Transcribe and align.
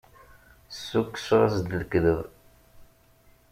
Ssukkseɣ-as-d 0.73 1.67
lekdeb. 1.79 2.19